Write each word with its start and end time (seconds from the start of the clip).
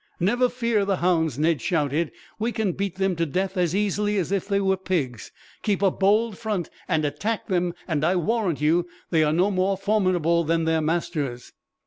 "Never 0.19 0.49
fear 0.49 0.83
the 0.83 0.95
hounds," 0.95 1.37
Ned 1.37 1.61
shouted. 1.61 2.11
"We 2.39 2.51
can 2.51 2.71
beat 2.71 2.95
them 2.95 3.15
to 3.17 3.25
death, 3.27 3.55
as 3.55 3.75
easily 3.75 4.17
as 4.17 4.31
if 4.31 4.47
they 4.47 4.59
were 4.59 4.75
pigs. 4.75 5.31
Keep 5.61 5.83
a 5.83 5.91
bold 5.91 6.39
front 6.39 6.71
and 6.87 7.05
attack 7.05 7.45
them, 7.45 7.75
and 7.87 8.03
I 8.03 8.15
warrant 8.15 8.59
you 8.61 8.87
they 9.11 9.23
are 9.23 9.31
no 9.31 9.51
more 9.51 9.77
formidable 9.77 10.43
than 10.43 10.65
their 10.65 10.81
masters." 10.81 11.53